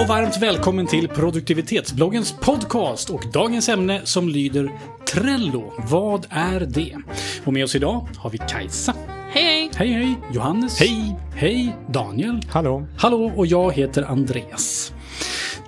och 0.00 0.06
varmt 0.06 0.42
välkommen 0.42 0.86
till 0.86 1.08
produktivitetsbloggens 1.08 2.32
podcast 2.32 3.10
och 3.10 3.24
dagens 3.32 3.68
ämne 3.68 4.00
som 4.04 4.28
lyder 4.28 4.72
Trello. 5.12 5.72
Vad 5.78 6.26
är 6.30 6.60
det? 6.60 6.96
Och 7.44 7.52
med 7.52 7.64
oss 7.64 7.74
idag 7.74 8.08
har 8.16 8.30
vi 8.30 8.38
Kajsa. 8.38 8.94
Hej 9.30 9.44
hej! 9.44 9.70
Hej 9.74 9.92
hej! 9.92 10.14
Johannes. 10.32 10.80
Hej! 10.80 11.16
Hej 11.34 11.76
Daniel. 11.88 12.40
Hallå. 12.48 12.88
Hallå 12.98 13.32
och 13.36 13.46
jag 13.46 13.72
heter 13.72 14.02
Andreas. 14.02 14.92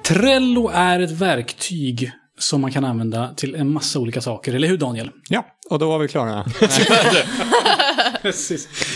Trello 0.02 0.70
är 0.74 1.00
ett 1.00 1.10
verktyg 1.10 2.12
som 2.38 2.60
man 2.60 2.72
kan 2.72 2.84
använda 2.84 3.34
till 3.34 3.54
en 3.54 3.72
massa 3.72 3.98
olika 3.98 4.20
saker, 4.20 4.54
eller 4.54 4.68
hur 4.68 4.78
Daniel? 4.78 5.10
Ja, 5.28 5.46
och 5.70 5.78
då 5.78 5.88
var 5.88 5.98
vi 5.98 6.08
klara. 6.08 6.44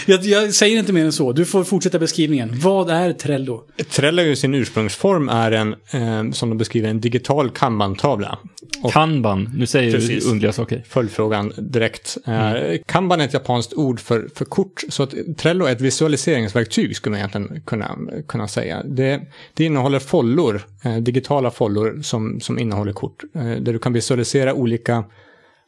Jag, 0.07 0.25
jag 0.25 0.55
säger 0.55 0.79
inte 0.79 0.93
mer 0.93 1.05
än 1.05 1.13
så. 1.13 1.33
Du 1.33 1.45
får 1.45 1.65
fortsätta 1.65 1.99
beskrivningen. 1.99 2.51
Vad 2.55 2.91
är 2.91 3.13
Trello? 3.13 3.65
Trello 3.91 4.23
i 4.23 4.37
sin 4.37 4.55
ursprungsform 4.55 5.29
är 5.29 5.53
en, 5.53 5.75
eh, 5.91 6.31
som 6.33 6.49
de 6.49 6.59
beskriver, 6.59 6.89
en 6.89 7.01
digital 7.01 7.51
kanban-tavla. 7.51 8.39
Och 8.83 8.93
Kanban, 8.93 9.51
nu 9.55 9.67
säger 9.67 9.93
Precis. 9.93 10.25
du 10.25 10.31
underliga 10.31 10.53
saker. 10.53 10.85
följdfrågan 10.89 11.53
direkt. 11.57 12.17
Eh, 12.27 12.79
Kanban 12.87 13.21
är 13.21 13.25
ett 13.25 13.33
japanskt 13.33 13.75
ord 13.75 14.01
för, 14.01 14.29
för 14.35 14.45
kort, 14.45 14.83
så 14.89 15.03
att 15.03 15.15
Trello 15.37 15.65
är 15.65 15.73
ett 15.73 15.81
visualiseringsverktyg 15.81 16.97
skulle 16.97 17.11
man 17.11 17.19
egentligen 17.19 17.63
kunna, 17.67 17.99
kunna 18.29 18.49
säga. 18.49 18.83
Det, 18.85 19.21
det 19.55 19.65
innehåller 19.65 19.99
follor, 19.99 20.63
eh, 20.85 20.97
digitala 20.97 21.51
follor 21.51 22.03
som, 22.03 22.41
som 22.41 22.59
innehåller 22.59 22.93
kort, 22.93 23.23
eh, 23.35 23.43
där 23.45 23.73
du 23.73 23.79
kan 23.79 23.93
visualisera 23.93 24.55
olika, 24.55 25.05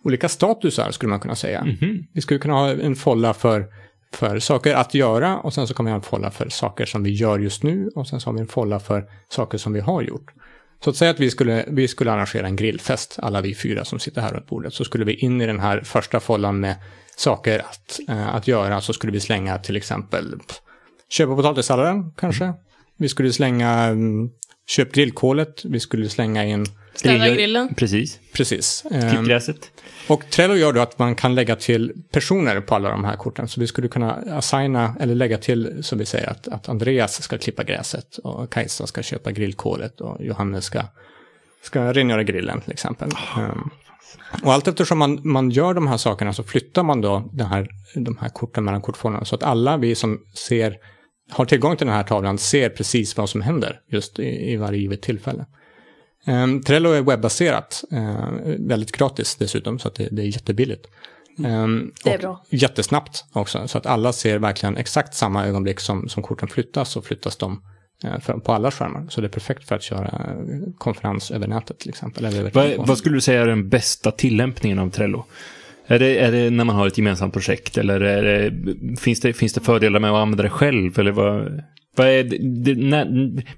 olika 0.06 0.28
statusar 0.28 0.90
skulle 0.90 1.10
man 1.10 1.20
kunna 1.20 1.34
säga. 1.34 1.66
Vi 2.12 2.20
skulle 2.20 2.40
kunna 2.40 2.54
ha 2.54 2.70
en 2.70 2.96
folla 2.96 3.34
för, 3.34 3.66
för 4.14 4.38
saker 4.38 4.74
att 4.74 4.94
göra 4.94 5.38
och 5.38 5.54
sen 5.54 5.66
så 5.66 5.74
kan 5.74 5.84
vi 5.84 5.90
ha 5.90 5.96
en 5.96 6.02
folla 6.02 6.30
för 6.30 6.48
saker 6.48 6.86
som 6.86 7.02
vi 7.02 7.10
gör 7.10 7.38
just 7.38 7.62
nu 7.62 7.90
och 7.94 8.08
sen 8.08 8.20
så 8.20 8.28
har 8.28 8.34
vi 8.34 8.40
en 8.40 8.48
folla 8.48 8.80
för 8.80 9.04
saker 9.28 9.58
som 9.58 9.72
vi 9.72 9.80
har 9.80 10.02
gjort. 10.02 10.32
Så 10.84 10.90
att 10.90 10.96
säga 10.96 11.10
att 11.10 11.20
vi 11.20 11.30
skulle, 11.30 11.64
vi 11.68 11.88
skulle 11.88 12.12
arrangera 12.12 12.46
en 12.46 12.56
grillfest, 12.56 13.18
alla 13.22 13.40
vi 13.40 13.54
fyra 13.54 13.84
som 13.84 13.98
sitter 13.98 14.20
här 14.20 14.32
runt 14.32 14.46
bordet, 14.46 14.74
så 14.74 14.84
skulle 14.84 15.04
vi 15.04 15.14
in 15.14 15.40
i 15.40 15.46
den 15.46 15.60
här 15.60 15.80
första 15.80 16.20
follan 16.20 16.60
med 16.60 16.76
saker 17.16 17.58
att, 17.58 18.00
eh, 18.08 18.34
att 18.34 18.48
göra, 18.48 18.80
så 18.80 18.92
skulle 18.92 19.12
vi 19.12 19.20
slänga 19.20 19.58
till 19.58 19.76
exempel 19.76 20.34
köpa 21.08 21.36
potatissalladen 21.36 22.12
kanske. 22.16 22.52
Vi 22.96 23.08
skulle 23.08 23.32
slänga 23.32 23.90
um, 23.90 24.30
köp 24.66 24.92
grillkolet, 24.92 25.64
vi 25.64 25.80
skulle 25.80 26.08
slänga 26.08 26.44
in, 26.44 26.66
Städa 26.96 27.28
grillen. 27.28 27.74
Precis. 27.74 28.18
precis. 28.32 28.84
Klipp 28.88 29.02
ehm, 29.02 29.24
gräset. 29.24 29.70
och 30.08 30.30
Trello 30.30 30.54
gör 30.54 30.72
då 30.72 30.80
att 30.80 30.98
man 30.98 31.14
kan 31.14 31.34
lägga 31.34 31.56
till 31.56 31.92
personer 32.12 32.60
på 32.60 32.74
alla 32.74 32.90
de 32.90 33.04
här 33.04 33.16
korten. 33.16 33.48
Så 33.48 33.60
vi 33.60 33.66
skulle 33.66 33.88
kunna 33.88 34.12
assigna, 34.12 34.96
eller 35.00 35.14
lägga 35.14 35.38
till, 35.38 35.84
som 35.84 35.98
vi 35.98 36.06
säger, 36.06 36.30
att, 36.30 36.48
att 36.48 36.68
Andreas 36.68 37.22
ska 37.22 37.38
klippa 37.38 37.64
gräset 37.64 38.16
och 38.16 38.52
Kajsa 38.52 38.86
ska 38.86 39.02
köpa 39.02 39.32
grillkolet 39.32 40.00
och 40.00 40.24
Johannes 40.24 40.64
ska, 40.64 40.82
ska 41.62 41.92
rengöra 41.92 42.22
grillen 42.22 42.60
till 42.60 42.72
exempel. 42.72 43.10
Um, 43.38 43.70
och 44.42 44.52
allt 44.52 44.68
eftersom 44.68 44.98
man, 44.98 45.20
man 45.24 45.50
gör 45.50 45.74
de 45.74 45.86
här 45.86 45.96
sakerna 45.96 46.32
så 46.32 46.42
flyttar 46.42 46.82
man 46.82 47.00
då 47.00 47.30
den 47.32 47.46
här, 47.46 47.68
de 47.94 48.18
här 48.20 48.28
korten 48.28 48.64
mellan 48.64 48.80
kortfållarna. 48.82 49.24
Så 49.24 49.34
att 49.34 49.42
alla 49.42 49.76
vi 49.76 49.94
som 49.94 50.20
ser, 50.34 50.76
har 51.30 51.44
tillgång 51.44 51.76
till 51.76 51.86
den 51.86 51.96
här 51.96 52.02
tavlan 52.02 52.38
ser 52.38 52.68
precis 52.68 53.16
vad 53.16 53.28
som 53.28 53.42
händer 53.42 53.80
just 53.90 54.18
i, 54.18 54.52
i 54.52 54.56
varje 54.56 54.78
givet 54.78 55.02
tillfälle. 55.02 55.46
Um, 56.26 56.62
Trello 56.62 56.90
är 56.90 57.02
webbaserat, 57.02 57.84
eh, 57.92 58.28
väldigt 58.58 58.92
gratis 58.92 59.34
dessutom, 59.34 59.78
så 59.78 59.88
att 59.88 59.94
det, 59.94 60.08
det 60.12 60.22
är 60.22 60.26
jättebilligt. 60.26 60.86
Um, 61.38 61.92
Det 62.04 62.10
är 62.10 62.14
och 62.14 62.20
bra. 62.20 62.44
Jättesnabbt 62.50 63.24
också, 63.32 63.68
så 63.68 63.78
att 63.78 63.86
alla 63.86 64.12
ser 64.12 64.38
verkligen 64.38 64.76
exakt 64.76 65.14
samma 65.14 65.46
ögonblick 65.46 65.80
som, 65.80 66.08
som 66.08 66.22
korten 66.22 66.48
flyttas, 66.48 66.90
så 66.90 67.02
flyttas 67.02 67.36
de 67.36 67.62
eh, 68.04 68.38
på 68.38 68.52
alla 68.52 68.70
skärmar. 68.70 69.06
Så 69.08 69.20
det 69.20 69.26
är 69.26 69.28
perfekt 69.28 69.68
för 69.68 69.74
att 69.74 69.82
köra 69.82 70.06
eh, 70.06 70.72
konferens 70.78 71.30
över 71.30 71.46
nätet 71.46 71.78
till 71.78 71.88
exempel. 71.88 72.24
Eller 72.24 72.38
över 72.40 72.50
Vad, 72.50 72.86
vad 72.86 72.98
skulle 72.98 73.16
du 73.16 73.20
säga 73.20 73.42
är 73.42 73.46
den 73.46 73.68
bästa 73.68 74.10
tillämpningen 74.10 74.78
av 74.78 74.90
Trello? 74.90 75.24
Är 75.86 75.98
det, 75.98 76.18
är 76.18 76.32
det 76.32 76.50
när 76.50 76.64
man 76.64 76.76
har 76.76 76.86
ett 76.86 76.98
gemensamt 76.98 77.32
projekt 77.32 77.78
eller 77.78 78.00
är 78.00 78.22
det, 78.22 78.96
finns, 79.00 79.20
det, 79.20 79.32
finns 79.32 79.52
det 79.52 79.60
fördelar 79.60 80.00
med 80.00 80.10
att 80.10 80.16
använda 80.16 80.42
det 80.42 80.50
själv? 80.50 80.98
Eller 80.98 81.12
vad, 81.12 81.62
vad 81.96 82.06
är 82.08 82.24
det, 82.64 82.74
när, 82.74 83.04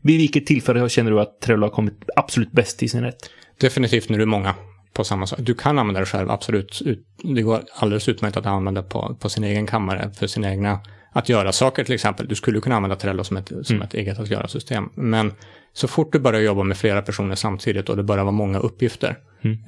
vid 0.00 0.18
vilket 0.18 0.46
tillfälle 0.46 0.88
känner 0.88 1.10
du 1.10 1.20
att 1.20 1.40
Trello 1.40 1.66
har 1.66 1.70
kommit 1.70 1.94
absolut 2.16 2.52
bäst 2.52 2.82
i 2.82 2.88
sin 2.88 3.02
rätt? 3.02 3.30
Definitivt 3.60 4.08
när 4.08 4.16
du 4.18 4.22
är 4.22 4.26
många 4.26 4.54
på 4.92 5.04
samma 5.04 5.26
sak. 5.26 5.38
Du 5.42 5.54
kan 5.54 5.78
använda 5.78 6.00
det 6.00 6.06
själv, 6.06 6.30
absolut. 6.30 6.82
Ut- 6.84 7.06
Det 7.34 7.42
går 7.42 7.60
alldeles 7.74 8.08
utmärkt 8.08 8.36
att 8.36 8.46
använda 8.46 8.82
på, 8.82 9.16
på 9.20 9.28
sin 9.28 9.44
egen 9.44 9.66
kammare 9.66 10.10
för 10.18 10.26
sina 10.26 10.50
egna 10.50 10.80
att 11.12 11.28
göra 11.28 11.52
saker 11.52 11.84
till 11.84 11.94
exempel. 11.94 12.28
Du 12.28 12.34
skulle 12.34 12.60
kunna 12.60 12.76
använda 12.76 12.96
Trello 12.96 13.24
som 13.24 13.36
ett, 13.36 13.52
som 13.62 13.82
ett 13.82 13.94
eget 13.94 14.18
att 14.18 14.30
göra-system. 14.30 14.88
Men 14.94 15.32
så 15.72 15.88
fort 15.88 16.12
du 16.12 16.18
börjar 16.18 16.40
jobba 16.40 16.62
med 16.62 16.76
flera 16.76 17.02
personer 17.02 17.34
samtidigt 17.34 17.88
och 17.88 17.96
det 17.96 18.02
börjar 18.02 18.24
vara 18.24 18.32
många 18.32 18.58
uppgifter 18.58 19.16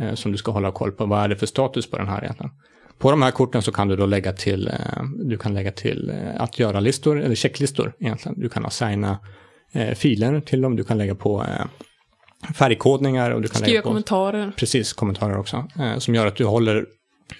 eh, 0.00 0.14
som 0.14 0.32
du 0.32 0.38
ska 0.38 0.52
hålla 0.52 0.72
koll 0.72 0.92
på, 0.92 1.06
vad 1.06 1.24
är 1.24 1.28
det 1.28 1.36
för 1.36 1.46
status 1.46 1.90
på 1.90 1.96
den 1.98 2.08
här 2.08 2.22
egentligen? 2.24 2.50
På 3.00 3.10
de 3.10 3.22
här 3.22 3.30
korten 3.30 3.62
så 3.62 3.72
kan 3.72 3.88
du 3.88 3.96
då 3.96 4.06
lägga 4.06 4.32
till, 4.32 4.68
eh, 4.68 5.02
du 5.24 5.38
kan 5.38 5.54
lägga 5.54 5.72
till 5.72 6.10
eh, 6.10 6.42
att 6.42 6.58
göra-listor, 6.58 7.20
eller 7.22 7.34
checklistor 7.34 7.92
egentligen. 8.00 8.40
Du 8.40 8.48
kan 8.48 8.66
assigna 8.66 9.18
eh, 9.72 9.94
filer 9.94 10.40
till 10.40 10.60
dem, 10.60 10.76
du 10.76 10.84
kan 10.84 10.98
lägga 10.98 11.14
på 11.14 11.46
färgkodningar 12.54 13.30
och 13.30 13.42
du 13.42 13.48
kan 13.48 13.54
Skriva 13.60 13.68
lägga 13.70 13.82
på 13.82 13.88
kommentarer. 13.88 14.52
precis 14.56 14.92
kommentarer 14.92 15.38
också, 15.38 15.68
som 15.98 16.14
gör 16.14 16.26
att 16.26 16.36
du 16.36 16.44
håller 16.44 16.86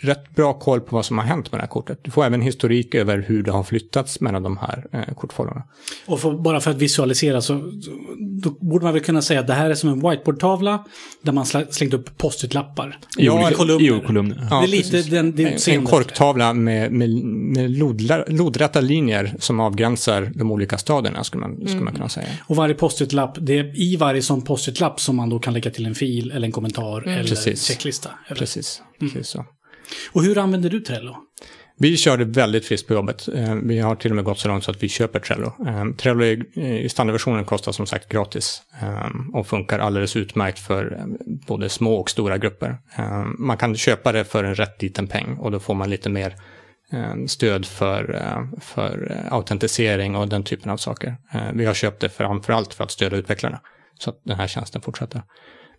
rätt 0.01 0.35
bra 0.35 0.53
koll 0.53 0.81
på 0.81 0.97
vad 0.97 1.05
som 1.05 1.19
har 1.19 1.25
hänt 1.25 1.53
med 1.53 1.59
det 1.59 1.63
här 1.63 1.69
kortet. 1.69 1.99
Du 2.03 2.11
får 2.11 2.25
även 2.25 2.41
historik 2.41 2.95
över 2.95 3.25
hur 3.29 3.43
det 3.43 3.53
har 3.53 3.63
flyttats 3.63 4.21
mellan 4.21 4.43
de 4.43 4.57
här 4.57 4.87
eh, 4.93 5.15
kortfållorna. 5.15 5.63
Och 6.07 6.21
för, 6.21 6.33
bara 6.33 6.61
för 6.61 6.71
att 6.71 6.77
visualisera 6.77 7.41
så 7.41 7.73
då 8.43 8.51
borde 8.51 8.85
man 8.85 8.95
väl 8.95 9.03
kunna 9.03 9.23
säga 9.23 9.41
att 9.41 9.47
det 9.47 9.55
här 9.55 9.71
är 9.71 9.75
som 9.75 9.91
en 9.91 10.11
whiteboardtavla 10.11 10.85
där 11.23 11.33
man 11.33 11.47
slängt 11.47 11.95
upp 11.95 12.19
post-it-lappar. 12.19 12.99
Ja, 13.17 13.51
I 13.51 13.55
kolumner. 13.55 13.87
Jo, 13.87 14.01
kolumner. 14.07 14.47
Ja, 14.51 14.61
det 14.61 14.67
är 14.67 14.69
lite 14.69 15.03
den, 15.03 15.37
det 15.37 15.69
En, 15.69 15.75
en 15.81 15.87
korktavla 15.87 16.53
med, 16.53 16.93
med, 16.93 17.11
med 17.25 17.71
lodla, 17.71 18.25
lodrätta 18.29 18.81
linjer 18.81 19.35
som 19.39 19.61
avgränsar 19.61 20.33
de 20.35 20.51
olika 20.51 20.79
stadierna, 20.79 21.25
skulle 21.25 21.41
man, 21.41 21.69
skulle 21.69 21.85
man 21.85 21.95
kunna 21.95 22.09
säga. 22.09 22.27
Och 22.47 22.57
varje 22.57 22.75
post-it-lapp, 22.75 23.39
det 23.41 23.59
är 23.59 23.81
i 23.81 23.97
varje 23.97 24.23
sån 24.23 24.43
post-it-lapp 24.43 25.01
som 25.01 25.17
man 25.17 25.31
då 25.31 25.39
kan 25.39 25.55
lägga 25.55 25.71
till 25.71 25.87
en 25.87 25.95
fil 25.95 26.31
eller 26.31 26.47
en 26.47 26.53
kommentar 26.53 27.09
eller 27.09 27.25
Precis. 27.25 27.65
checklista. 27.65 28.11
Eller? 28.27 28.39
Precis, 28.39 28.83
precis 29.01 29.29
så. 29.29 29.45
Och 30.13 30.23
hur 30.23 30.39
använder 30.39 30.71
du 30.71 30.81
Trello? 30.81 31.17
Vi 31.83 31.97
kör 31.97 32.17
det 32.19 32.25
väldigt 32.25 32.65
friskt 32.67 32.89
på 32.89 32.95
jobbet. 32.95 33.29
Eh, 33.35 33.55
vi 33.55 33.79
har 33.79 33.95
till 33.97 34.11
och 34.13 34.17
med 34.17 34.25
gått 34.25 34.39
så 34.39 34.49
långt 34.49 34.65
så 34.65 34.71
att 34.71 34.83
vi 34.83 34.89
köper 34.89 35.21
Trello. 35.21 35.53
Eh, 35.67 35.85
Trello 35.97 36.25
eh, 36.25 36.85
i- 36.85 36.89
standardversionen 36.89 37.45
kostar 37.45 37.73
som 37.73 37.87
sagt 37.87 38.09
gratis 38.09 38.63
och 39.33 39.47
funkar 39.47 39.79
alldeles 39.79 40.17
utmärkt 40.17 40.59
för 40.59 41.03
både 41.47 41.69
små 41.69 41.95
och 41.95 42.11
stora 42.11 42.39
grupper. 42.39 42.77
Man 43.39 43.57
kan 43.57 43.77
köpa 43.77 44.13
det 44.13 44.25
för 44.25 44.45
en 44.45 44.55
rätt 44.55 44.83
liten 44.83 45.07
peng 45.07 45.37
och 45.39 45.51
då 45.51 45.61
får 45.61 45.75
man 45.75 45.91
lite 45.91 46.11
mer 46.11 46.35
stöd 47.27 47.67
för, 47.67 48.21
för 48.61 49.17
autentisering 49.31 50.17
och 50.17 50.29
den 50.29 50.43
typen 50.45 50.71
av 50.71 50.77
saker. 50.77 51.17
Vi 51.55 51.67
har 51.67 51.75
köpt 51.75 52.01
det 52.01 52.09
framför 52.09 52.53
allt 52.53 52.75
för 52.75 52.85
att 52.85 52.91
stödja 52.91 53.19
utvecklarna 53.19 53.61
så 53.99 54.11
att 54.11 54.21
den 54.25 54.37
här 54.37 54.47
tjänsten 54.47 54.83
fortsätter. 54.83 55.23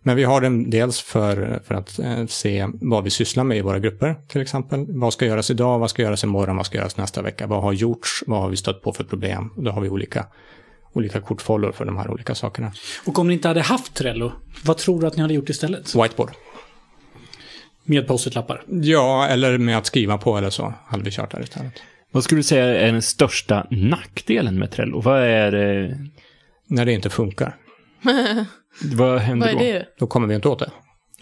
Men 0.02 0.16
vi 0.16 0.24
har 0.24 0.40
den 0.40 0.70
dels 0.70 1.00
för, 1.00 1.60
för 1.64 1.74
att 1.74 1.98
eh, 1.98 2.26
se 2.26 2.68
vad 2.72 3.04
vi 3.04 3.10
sysslar 3.10 3.44
med 3.44 3.58
i 3.58 3.60
våra 3.60 3.78
grupper 3.78 4.16
till 4.28 4.40
exempel. 4.40 4.86
Vad 4.88 5.12
ska 5.12 5.26
göras 5.26 5.50
idag, 5.50 5.78
vad 5.78 5.90
ska 5.90 6.02
göras 6.02 6.24
imorgon, 6.24 6.56
vad 6.56 6.66
ska 6.66 6.78
göras 6.78 6.96
nästa 6.96 7.22
vecka, 7.22 7.46
vad 7.46 7.62
har 7.62 7.72
gjorts, 7.72 8.24
vad 8.26 8.40
har 8.40 8.48
vi 8.48 8.56
stött 8.56 8.82
på 8.82 8.92
för 8.92 9.04
problem. 9.04 9.50
Då 9.56 9.70
har 9.70 9.80
vi 9.80 9.88
olika, 9.88 10.26
olika 10.92 11.20
kortfållor 11.20 11.72
för 11.72 11.84
de 11.84 11.96
här 11.96 12.10
olika 12.10 12.34
sakerna. 12.34 12.72
Och 13.06 13.18
om 13.18 13.28
ni 13.28 13.34
inte 13.34 13.48
hade 13.48 13.60
haft 13.60 13.94
Trello, 13.94 14.32
vad 14.64 14.78
tror 14.78 15.00
du 15.00 15.06
att 15.06 15.16
ni 15.16 15.22
hade 15.22 15.34
gjort 15.34 15.48
istället? 15.48 15.94
Whiteboard. 15.94 16.30
Med 17.84 18.06
post-it-lappar? 18.06 18.62
Ja, 18.68 19.26
eller 19.26 19.58
med 19.58 19.78
att 19.78 19.86
skriva 19.86 20.18
på 20.18 20.38
eller 20.38 20.50
så 20.50 20.74
hade 20.86 21.02
vi 21.04 21.10
kört 21.10 21.30
där 21.30 21.42
istället. 21.42 21.72
Vad 22.10 22.24
skulle 22.24 22.38
du 22.38 22.42
säga 22.42 22.64
är 22.64 22.92
den 22.92 23.02
största 23.02 23.66
nackdelen 23.70 24.58
med 24.58 24.70
Trello? 24.70 25.00
Vad 25.00 25.22
är 25.22 25.52
det? 25.52 25.98
När 26.66 26.84
det 26.84 26.92
inte 26.92 27.10
funkar, 27.10 27.56
Vad 28.94 29.18
händer 29.18 29.46
Vad 29.54 29.62
är 29.62 29.72
då? 29.72 29.78
det? 29.78 29.86
då 29.98 30.06
kommer 30.06 30.26
vi 30.26 30.34
inte 30.34 30.48
åt 30.48 30.58
det. 30.58 30.70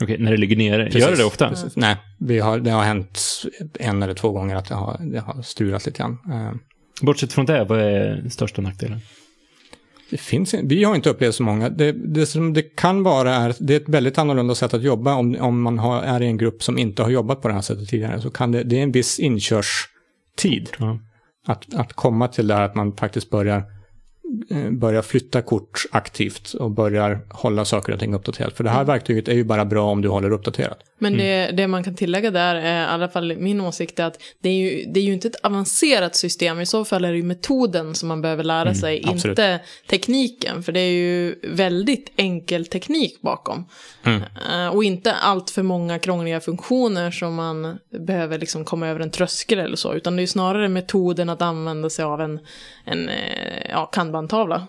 Okej, 0.02 0.16
när 0.18 0.30
det 0.30 0.36
ligger 0.36 0.56
nere. 0.56 0.88
Gör 0.98 1.10
det 1.10 1.16
det 1.16 1.24
ofta? 1.24 1.48
Precis. 1.48 1.76
Nej, 1.76 1.96
vi 2.18 2.38
har, 2.38 2.58
det 2.58 2.70
har 2.70 2.82
hänt 2.82 3.20
en 3.78 4.02
eller 4.02 4.14
två 4.14 4.30
gånger 4.32 4.56
att 4.56 4.68
det 4.68 4.74
har, 4.74 4.96
det 5.12 5.20
har 5.20 5.42
strulat 5.42 5.86
lite 5.86 5.98
grann. 5.98 6.18
Eh, 6.32 6.52
Bortsett 7.02 7.32
från 7.32 7.46
det, 7.46 7.64
vad 7.64 7.80
är 7.80 8.00
den 8.16 8.30
största 8.30 8.62
nackdelen? 8.62 9.00
Det 10.10 10.16
finns 10.16 10.54
in- 10.54 10.68
Vi 10.68 10.84
har 10.84 10.94
inte 10.94 11.10
upplevt 11.10 11.34
så 11.34 11.42
många. 11.42 11.68
Det, 11.68 11.92
det 11.92 12.26
som 12.26 12.52
det 12.52 12.62
kan 12.62 13.02
vara 13.02 13.34
är, 13.34 13.54
det 13.60 13.74
är 13.74 13.80
ett 13.80 13.88
väldigt 13.88 14.18
annorlunda 14.18 14.54
sätt 14.54 14.74
att 14.74 14.82
jobba. 14.82 15.14
Om, 15.14 15.36
om 15.40 15.62
man 15.62 15.78
har, 15.78 16.02
är 16.02 16.22
i 16.22 16.26
en 16.26 16.36
grupp 16.36 16.62
som 16.62 16.78
inte 16.78 17.02
har 17.02 17.10
jobbat 17.10 17.42
på 17.42 17.48
det 17.48 17.54
här 17.54 17.60
sättet 17.60 17.88
tidigare 17.88 18.20
så 18.20 18.30
kan 18.30 18.52
det, 18.52 18.62
det 18.62 18.78
är 18.78 18.82
en 18.82 18.92
viss 18.92 19.18
inkörstid. 19.18 20.70
Ja. 20.78 20.98
Att, 21.46 21.74
att 21.74 21.92
komma 21.92 22.28
till 22.28 22.46
det 22.46 22.54
här 22.54 22.62
att 22.62 22.74
man 22.74 22.96
faktiskt 22.96 23.30
börjar, 23.30 23.64
börjar 24.70 25.02
flytta 25.02 25.42
kort 25.42 25.84
aktivt 25.92 26.54
och 26.54 26.70
börjar 26.70 27.20
hålla 27.28 27.64
saker 27.64 27.92
och 27.92 28.00
ting 28.00 28.14
uppdaterat. 28.14 28.52
För 28.52 28.64
det 28.64 28.70
här 28.70 28.84
verktyget 28.84 29.28
är 29.28 29.34
ju 29.34 29.44
bara 29.44 29.64
bra 29.64 29.90
om 29.90 30.02
du 30.02 30.08
håller 30.08 30.30
uppdaterat. 30.30 30.78
Men 31.02 31.18
det, 31.18 31.50
det 31.50 31.68
man 31.68 31.84
kan 31.84 31.94
tillägga 31.94 32.30
där, 32.30 32.54
är, 32.54 32.82
i 32.82 32.86
alla 32.86 33.08
fall 33.08 33.36
min 33.36 33.60
åsikt, 33.60 33.98
är 33.98 34.04
att 34.04 34.22
det 34.40 34.48
är, 34.48 34.54
ju, 34.54 34.84
det 34.84 35.00
är 35.00 35.04
ju 35.04 35.12
inte 35.12 35.28
ett 35.28 35.44
avancerat 35.44 36.16
system. 36.16 36.60
I 36.60 36.66
så 36.66 36.84
fall 36.84 37.04
är 37.04 37.10
det 37.10 37.16
ju 37.16 37.22
metoden 37.22 37.94
som 37.94 38.08
man 38.08 38.22
behöver 38.22 38.44
lära 38.44 38.74
sig, 38.74 39.02
absolut. 39.06 39.38
inte 39.38 39.60
tekniken. 39.86 40.62
För 40.62 40.72
det 40.72 40.80
är 40.80 40.90
ju 40.90 41.34
väldigt 41.42 42.12
enkel 42.16 42.66
teknik 42.66 43.20
bakom. 43.20 43.68
Eh, 44.04 44.68
och 44.68 44.84
inte 44.84 45.12
allt 45.12 45.50
för 45.50 45.62
många 45.62 45.98
krångliga 45.98 46.40
funktioner 46.40 47.10
som 47.10 47.34
man 47.34 47.78
behöver 47.90 48.38
liksom 48.38 48.64
komma 48.64 48.88
över 48.88 49.00
en 49.00 49.10
tröskel 49.10 49.58
eller 49.58 49.76
så. 49.76 49.94
Utan 49.94 50.16
det 50.16 50.20
är 50.20 50.22
ju 50.22 50.26
snarare 50.26 50.68
metoden 50.68 51.28
att 51.28 51.42
använda 51.42 51.90
sig 51.90 52.04
av 52.04 52.20
en, 52.20 52.40
en 52.84 53.08
eh, 53.08 53.70
ja, 53.70 53.86
kanbantavla. 53.86 54.66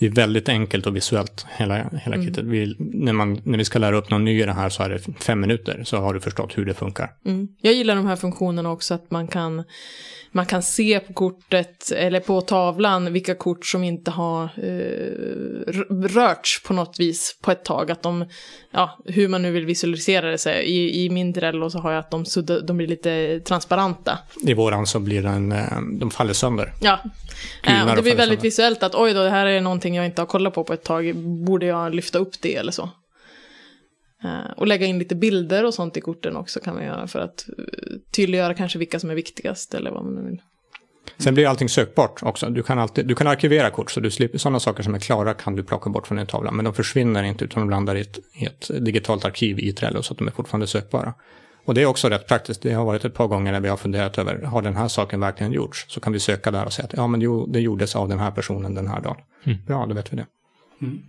Det 0.00 0.06
är 0.06 0.10
väldigt 0.10 0.48
enkelt 0.48 0.86
och 0.86 0.96
visuellt, 0.96 1.46
hela, 1.56 1.90
hela 2.04 2.22
kittet. 2.22 2.44
Vi, 2.44 2.76
när, 2.78 3.12
man, 3.12 3.40
när 3.44 3.58
vi 3.58 3.64
ska 3.64 3.78
lära 3.78 3.96
upp 3.96 4.10
någon 4.10 4.24
ny 4.24 4.42
i 4.42 4.46
det 4.46 4.52
här 4.52 4.68
så 4.68 4.82
är 4.82 4.88
det 4.88 4.98
fem 5.20 5.40
minuter, 5.40 5.82
så 5.84 5.96
har 5.96 6.14
du 6.14 6.20
förstått 6.20 6.58
hur 6.58 6.64
det 6.64 6.74
funkar. 6.74 7.10
Mm. 7.26 7.48
Jag 7.60 7.74
gillar 7.74 7.96
de 7.96 8.06
här 8.06 8.16
funktionerna 8.16 8.70
också, 8.70 8.94
att 8.94 9.10
man 9.10 9.28
kan, 9.28 9.64
man 10.32 10.46
kan 10.46 10.62
se 10.62 11.00
på 11.00 11.12
kortet, 11.12 11.92
eller 11.92 12.20
på 12.20 12.40
tavlan, 12.40 13.12
vilka 13.12 13.34
kort 13.34 13.66
som 13.66 13.84
inte 13.84 14.10
har 14.10 14.44
eh, 14.44 15.72
rörts 16.08 16.62
på 16.62 16.74
något 16.74 17.00
vis 17.00 17.38
på 17.42 17.50
ett 17.50 17.64
tag. 17.64 17.90
Att 17.90 18.02
de, 18.02 18.24
ja, 18.70 18.98
hur 19.04 19.28
man 19.28 19.42
nu 19.42 19.52
vill 19.52 19.66
visualisera 19.66 20.30
det. 20.30 20.38
Så 20.38 20.50
i, 20.50 21.04
I 21.04 21.10
min 21.10 21.34
Trello 21.34 21.70
så 21.70 21.78
har 21.78 21.92
jag 21.92 21.98
att 21.98 22.10
de, 22.10 22.24
sudda, 22.24 22.60
de 22.60 22.76
blir 22.76 22.86
lite 22.86 23.40
transparenta. 23.40 24.18
I 24.46 24.54
våran 24.54 24.86
så 24.86 25.00
blir 25.00 25.22
den, 25.22 25.52
eh, 25.52 25.80
de 26.00 26.10
faller 26.10 26.32
sönder. 26.32 26.72
Ja, 26.82 26.98
Gulnar 27.62 27.88
eh, 27.88 27.94
det 27.94 28.02
blir 28.02 28.16
väldigt 28.16 28.38
sönder. 28.38 28.42
visuellt 28.42 28.82
att 28.82 28.94
oj 28.94 29.14
då, 29.14 29.22
det 29.22 29.30
här 29.30 29.46
är 29.46 29.60
någonting 29.60 29.89
jag 29.94 30.06
inte 30.06 30.22
har 30.22 30.26
kollat 30.26 30.54
på 30.54 30.64
på 30.64 30.72
ett 30.72 30.84
tag. 30.84 31.16
Borde 31.16 31.66
jag 31.66 31.94
lyfta 31.94 32.18
upp 32.18 32.40
det 32.40 32.56
eller 32.56 32.72
så? 32.72 32.90
Eh, 34.24 34.50
och 34.56 34.66
lägga 34.66 34.86
in 34.86 34.98
lite 34.98 35.14
bilder 35.14 35.64
och 35.64 35.74
sånt 35.74 35.96
i 35.96 36.00
korten 36.00 36.36
också 36.36 36.60
kan 36.60 36.74
man 36.74 36.84
göra 36.84 37.06
för 37.06 37.18
att 37.18 37.48
eh, 37.58 37.64
tydliggöra 38.10 38.54
kanske 38.54 38.78
vilka 38.78 39.00
som 39.00 39.10
är 39.10 39.14
viktigast 39.14 39.74
eller 39.74 39.90
vad 39.90 40.04
man 40.04 40.14
nu 40.14 40.30
vill. 40.30 40.42
Sen 41.18 41.34
blir 41.34 41.46
allting 41.46 41.68
sökbart 41.68 42.22
också. 42.22 42.50
Du 42.50 42.62
kan, 42.62 42.78
alltid, 42.78 43.06
du 43.06 43.14
kan 43.14 43.26
arkivera 43.26 43.70
kort, 43.70 43.90
så 43.90 44.00
du 44.00 44.10
slipper, 44.10 44.38
sådana 44.38 44.60
saker 44.60 44.82
som 44.82 44.94
är 44.94 44.98
klara 44.98 45.34
kan 45.34 45.56
du 45.56 45.62
plocka 45.62 45.90
bort 45.90 46.06
från 46.06 46.16
din 46.16 46.26
tavla. 46.26 46.50
Men 46.50 46.64
de 46.64 46.74
försvinner 46.74 47.22
inte, 47.22 47.44
utan 47.44 47.60
de 47.60 47.70
landar 47.70 47.94
i 47.94 48.00
ett, 48.00 48.18
i 48.32 48.44
ett 48.44 48.70
digitalt 48.84 49.24
arkiv 49.24 49.58
i 49.58 49.72
Trello, 49.72 50.02
så 50.02 50.12
att 50.12 50.18
de 50.18 50.26
är 50.26 50.32
fortfarande 50.32 50.66
sökbara. 50.66 51.14
Och 51.64 51.74
det 51.74 51.82
är 51.82 51.86
också 51.86 52.08
rätt 52.08 52.26
praktiskt. 52.28 52.62
Det 52.62 52.72
har 52.72 52.84
varit 52.84 53.04
ett 53.04 53.14
par 53.14 53.26
gånger 53.26 53.52
när 53.52 53.60
vi 53.60 53.68
har 53.68 53.76
funderat 53.76 54.18
över, 54.18 54.42
har 54.42 54.62
den 54.62 54.76
här 54.76 54.88
saken 54.88 55.20
verkligen 55.20 55.52
gjorts? 55.52 55.84
Så 55.88 56.00
kan 56.00 56.12
vi 56.12 56.20
söka 56.20 56.50
där 56.50 56.64
och 56.64 56.72
säga 56.72 56.86
att 56.86 56.92
ja, 56.96 57.06
men 57.06 57.20
jo, 57.20 57.46
det 57.46 57.60
gjordes 57.60 57.96
av 57.96 58.08
den 58.08 58.18
här 58.18 58.30
personen 58.30 58.74
den 58.74 58.86
här 58.88 59.00
dagen. 59.00 59.16
Bra, 59.66 59.86
då 59.86 59.94
vet 59.94 60.12
vi 60.12 60.16
det. 60.16 60.26
Li- 60.80 61.02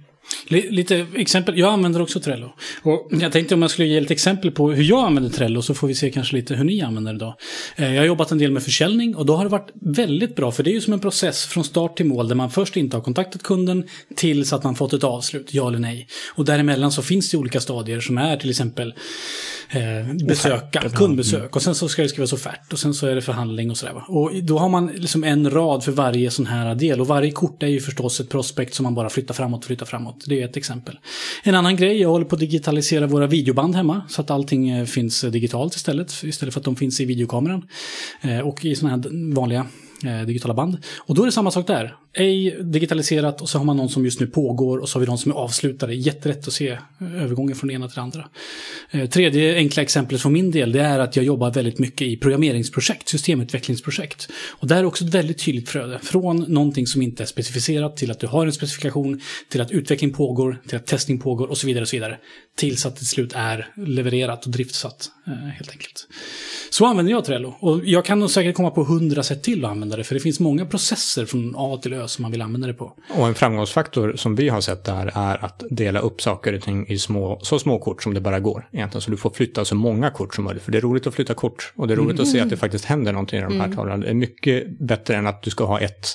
Lite 0.48 1.08
exempel, 1.16 1.58
jag 1.60 1.74
använder 1.74 2.02
också 2.02 2.20
Trello. 2.20 2.54
Och 2.84 3.10
jag 3.12 3.32
tänkte 3.32 3.56
om 3.56 3.62
jag 3.62 3.72
skulle 3.72 3.88
ge 3.88 3.98
ett 3.98 4.12
exempel 4.12 4.52
på 4.52 4.72
hur 4.72 4.84
jag 4.84 5.06
använder 5.06 5.30
Trello 5.30 5.62
så 5.62 5.74
får 5.74 5.88
vi 5.88 5.96
se 5.96 6.12
kanske 6.12 6.36
lite 6.36 6.56
hur 6.56 6.64
ni 6.64 6.82
använder 6.82 7.14
det 7.14 7.20
då. 7.20 7.36
Eh, 7.76 7.94
Jag 7.94 8.02
har 8.02 8.06
jobbat 8.06 8.32
en 8.32 8.38
del 8.38 8.52
med 8.52 8.64
försäljning 8.64 9.16
och 9.16 9.26
då 9.26 9.36
har 9.36 9.44
det 9.44 9.50
varit 9.50 9.70
väldigt 9.82 10.36
bra 10.36 10.52
för 10.52 10.64
det 10.64 10.70
är 10.72 10.74
ju 10.74 10.82
som 10.82 10.94
en 10.94 11.00
process 11.00 11.46
från 11.46 11.64
start 11.64 11.98
till 11.98 12.06
mål 12.06 12.28
där 12.28 12.36
man 12.36 12.52
först 12.52 12.78
inte 12.78 12.98
har 12.98 13.02
kontaktat 13.02 13.44
kunden 13.44 13.84
tills 14.16 14.54
att 14.54 14.64
man 14.64 14.76
fått 14.76 14.94
ett 14.94 15.04
avslut, 15.04 15.54
ja 15.54 15.68
eller 15.68 15.80
nej. 15.80 16.08
Och 16.36 16.46
däremellan 16.46 16.92
så 16.92 17.02
finns 17.02 17.32
det 17.32 17.38
olika 17.38 17.60
stadier 17.60 18.00
som 18.00 18.18
är 18.18 18.38
till 18.38 18.50
exempel 18.50 18.94
eh, 19.70 20.14
besöka, 20.28 20.90
kundbesök 20.90 21.56
och 21.56 21.62
sen 21.62 21.76
så 21.76 21.90
ska 21.90 22.02
det 22.02 22.10
skrivas 22.10 22.34
offert 22.34 22.74
och 22.74 22.80
sen 22.80 22.94
så 22.94 23.08
är 23.08 23.16
det 23.16 23.22
förhandling 23.22 23.72
och 23.72 23.78
sådär. 23.78 24.04
Och 24.08 24.32
då 24.44 24.58
har 24.58 24.70
man 24.70 24.88
liksom 24.88 25.24
en 25.24 25.50
rad 25.50 25.84
för 25.84 25.92
varje 25.92 26.32
sån 26.32 26.46
här 26.46 26.76
del 26.76 27.02
och 27.02 27.08
varje 27.08 27.32
kort 27.32 27.64
är 27.64 27.68
ju 27.68 27.80
förstås 27.80 28.20
ett 28.20 28.30
prospekt 28.30 28.74
som 28.74 28.84
man 28.84 28.96
bara 28.96 29.10
flyttar 29.10 29.34
framåt, 29.34 29.66
flyttar 29.66 29.86
framåt. 29.86 30.11
Det 30.26 30.42
är 30.42 30.46
ett 30.46 30.58
exempel. 30.58 31.00
En 31.44 31.56
annan 31.56 31.76
grej, 31.76 32.02
jag 32.02 32.10
håller 32.10 32.26
på 32.26 32.36
att 32.36 32.40
digitalisera 32.40 33.08
våra 33.08 33.28
videoband 33.28 33.76
hemma 33.76 34.02
så 34.10 34.22
att 34.22 34.32
allting 34.32 34.70
eh, 34.70 34.86
finns 34.86 35.24
eh, 35.24 35.32
digitalt 35.32 35.76
istället, 35.76 36.24
istället 36.24 36.54
för 36.54 36.60
att 36.60 36.66
de 36.66 36.76
finns 36.76 37.02
i 37.02 37.06
videokameran 37.06 37.68
eh, 38.22 38.40
och 38.40 38.66
i 38.66 38.76
sådana 38.76 38.96
här 38.96 39.34
vanliga 39.36 39.66
digitala 40.28 40.54
band. 40.54 40.78
Och 41.00 41.16
då 41.16 41.22
är 41.22 41.26
det 41.26 41.32
samma 41.32 41.52
sak 41.52 41.68
där. 41.68 41.96
Ej 42.14 42.58
digitaliserat 42.64 43.42
och 43.42 43.50
så 43.50 43.58
har 43.58 43.66
man 43.66 43.78
någon 43.78 43.90
som 43.90 44.06
just 44.06 44.20
nu 44.20 44.28
pågår 44.28 44.78
och 44.78 44.90
så 44.90 44.96
har 44.96 45.00
vi 45.00 45.08
någon 45.08 45.18
som 45.18 45.32
är 45.32 45.36
avslutade. 45.36 45.94
Jätterätt 45.96 46.48
att 46.48 46.54
se 46.54 46.70
eh, 46.70 47.24
övergången 47.24 47.56
från 47.56 47.68
det 47.68 47.74
ena 47.74 47.88
till 47.88 47.96
det 47.96 48.02
andra. 48.02 48.30
Eh, 48.92 49.10
tredje 49.10 49.56
enkla 49.56 49.84
exemplet 49.84 50.22
från 50.22 50.34
min 50.34 50.52
del 50.52 50.72
det 50.72 50.82
är 50.82 51.00
att 51.00 51.16
jag 51.16 51.26
jobbar 51.26 51.52
väldigt 51.52 51.80
mycket 51.80 52.08
i 52.08 52.18
programmeringsprojekt, 52.18 53.10
systemutvecklingsprojekt. 53.10 54.30
Och 54.50 54.68
där 54.68 54.78
är 54.78 54.86
också 54.86 55.06
ett 55.06 55.14
väldigt 55.14 55.46
tydligt 55.46 55.70
flöde. 55.70 56.00
Från 56.04 56.38
någonting 56.48 56.88
som 56.88 57.02
inte 57.02 57.24
är 57.24 57.28
specificerat 57.28 57.98
till 57.98 58.12
att 58.12 58.20
du 58.20 58.28
har 58.28 58.46
en 58.46 58.54
specifikation, 58.54 59.22
till 59.50 59.62
att 59.62 59.72
utveckling 59.72 60.14
pågår, 60.14 60.62
till 60.68 60.78
att 60.78 60.88
testning 60.88 61.20
pågår 61.20 61.48
och 61.48 61.58
så 61.58 61.68
vidare. 61.68 61.82
och 61.82 61.88
så 61.88 61.96
vidare. 61.96 62.18
Tills 62.58 62.86
att 62.86 62.94
det 62.94 63.00
till 63.00 63.08
slut 63.08 63.34
är 63.36 63.68
levererat 63.76 64.46
och 64.46 64.52
driftsatt 64.52 65.10
eh, 65.28 65.34
helt 65.34 65.72
enkelt. 65.72 66.08
Så 66.70 66.86
använder 66.86 67.12
jag 67.12 67.26
Trello. 67.26 67.56
Och 67.60 67.86
jag 67.86 68.06
kan 68.06 68.20
nog 68.20 68.30
säkert 68.30 68.56
komma 68.56 68.72
på 68.72 68.84
hundra 68.84 69.24
sätt 69.24 69.44
till 69.44 69.66
att 69.66 69.72
använda 69.72 69.98
det. 69.98 70.04
För 70.04 70.16
det 70.16 70.22
finns 70.22 70.40
många 70.40 70.66
processer 70.66 71.26
från 71.26 71.54
A 71.58 71.80
till 71.82 71.94
Ö 71.94 72.01
som 72.08 72.22
man 72.22 72.32
vill 72.32 72.42
använda 72.42 72.68
det 72.68 72.74
på. 72.74 72.94
Och 73.18 73.28
en 73.28 73.36
framgångsfaktor 73.36 74.14
som 74.16 74.36
vi 74.36 74.50
har 74.50 74.62
sett 74.62 74.84
där 74.84 75.12
är 75.16 75.46
att 75.46 75.64
dela 75.70 76.00
upp 76.00 76.22
saker 76.22 76.54
och 76.54 76.62
ting 76.62 76.88
i 76.88 76.98
små, 76.98 77.40
så 77.42 77.60
små 77.60 77.80
kort 77.80 78.04
som 78.04 78.14
det 78.14 78.22
bara 78.22 78.40
går. 78.40 78.68
Egentligen, 78.72 79.02
så 79.02 79.12
du 79.12 79.18
får 79.18 79.30
flytta 79.30 79.66
så 79.66 79.76
många 79.76 80.10
kort 80.10 80.36
som 80.36 80.44
möjligt. 80.44 80.64
För 80.64 80.72
det 80.72 80.78
är 80.78 80.82
roligt 80.82 81.08
att 81.08 81.14
flytta 81.14 81.34
kort. 81.34 81.74
Och 81.76 81.88
det 81.88 81.94
är 81.94 81.98
roligt 81.98 82.20
att 82.20 82.28
se 82.28 82.40
att 82.40 82.50
det 82.50 82.58
faktiskt 82.58 82.86
händer 82.86 83.12
någonting 83.12 83.40
i 83.40 83.44
de 83.44 83.60
här 83.60 83.68
tavlorna. 83.68 83.98
Det 83.98 84.10
är 84.10 84.14
mycket 84.14 84.80
bättre 84.80 85.16
än 85.16 85.28
att 85.28 85.44
du 85.44 85.50
ska 85.50 85.66
ha 85.66 85.80
ett 85.80 86.08